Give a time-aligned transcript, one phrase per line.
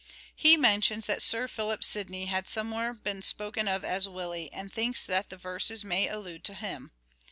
[0.35, 5.05] He mentions that Sir Philip Sidney had somewhere been spoken of as" Willie" and thinks
[5.05, 6.89] that the verses may allude to him.